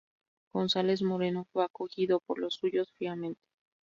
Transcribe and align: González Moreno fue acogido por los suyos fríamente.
González 0.51 1.03
Moreno 1.03 1.45
fue 1.53 1.63
acogido 1.63 2.21
por 2.21 2.39
los 2.39 2.55
suyos 2.55 2.91
fríamente. 2.97 3.39